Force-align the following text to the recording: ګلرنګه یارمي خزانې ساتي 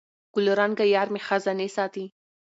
ګلرنګه 0.33 0.85
یارمي 0.95 1.21
خزانې 1.27 1.67
ساتي 1.75 2.05